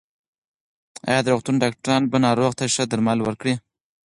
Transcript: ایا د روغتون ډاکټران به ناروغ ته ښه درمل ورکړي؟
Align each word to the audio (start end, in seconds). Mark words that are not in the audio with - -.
ایا 1.09 1.19
د 1.23 1.27
روغتون 1.33 1.55
ډاکټران 1.63 2.01
به 2.11 2.17
ناروغ 2.25 2.51
ته 2.59 2.63
ښه 2.73 2.83
درمل 2.91 3.19
ورکړي؟ 3.23 3.53